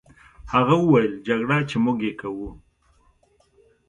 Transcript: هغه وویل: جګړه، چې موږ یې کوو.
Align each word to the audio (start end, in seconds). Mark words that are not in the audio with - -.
هغه 0.53 0.75
وویل: 0.79 1.13
جګړه، 1.27 1.57
چې 1.69 1.75
موږ 1.83 1.97
یې 2.07 2.13
کوو. 2.21 2.49